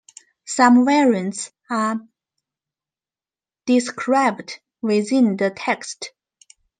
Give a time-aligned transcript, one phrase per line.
[0.47, 1.97] Some variants are
[3.67, 6.11] described within the text.